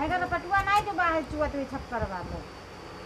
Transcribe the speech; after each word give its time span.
है 0.00 0.26
पटुआ 0.26 0.60
नहीं 0.62 0.84
जो 0.84 0.92
बाहर 0.98 1.22
चुअत 1.32 1.54
हुई 1.54 1.64
छप्पर 1.70 2.04
वाले। 2.10 2.38